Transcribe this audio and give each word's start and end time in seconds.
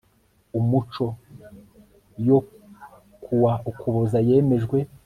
umuco 0.59 1.05
yo 2.27 2.37
ku 3.23 3.33
wa 3.43 3.53
ukuboza 3.71 4.17
yemejwe 4.27 4.77